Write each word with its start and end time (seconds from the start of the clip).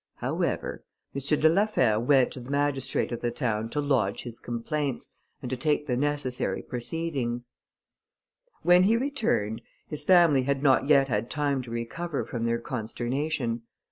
However, 0.15 0.83
M. 1.13 1.21
de 1.39 1.47
la 1.47 1.67
Fère 1.67 2.01
went 2.03 2.31
to 2.31 2.39
the 2.39 2.49
magistrate 2.49 3.11
of 3.11 3.21
the 3.21 3.29
town 3.29 3.69
to 3.69 3.79
lodge 3.79 4.23
his 4.23 4.39
complaints, 4.39 5.13
and 5.43 5.49
to 5.51 5.55
take 5.55 5.85
the 5.85 5.95
necessary 5.95 6.63
proceedings. 6.63 7.49
When 8.63 8.81
he 8.81 8.97
returned, 8.97 9.61
his 9.87 10.03
family 10.03 10.41
had 10.41 10.63
not 10.63 10.87
yet 10.87 11.07
had 11.07 11.29
time 11.29 11.61
to 11.61 11.69
recover 11.69 12.23
from 12.25 12.45
their 12.45 12.57
consternation. 12.57 13.61